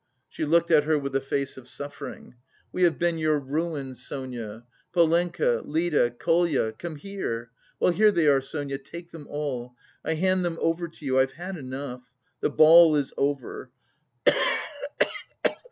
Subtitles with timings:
[0.27, 2.33] She looked at her with a face of suffering.
[2.71, 4.63] "We have been your ruin, Sonia.
[4.93, 7.51] Polenka, Lida, Kolya, come here!
[7.79, 9.73] Well, here they are, Sonia, take them all!
[10.03, 12.01] I hand them over to you, I've had enough!
[12.39, 13.69] The ball is over."